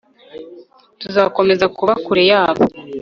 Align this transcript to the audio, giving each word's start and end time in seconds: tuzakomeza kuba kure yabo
tuzakomeza 0.99 1.65
kuba 1.77 1.93
kure 2.05 2.23
yabo 2.31 2.63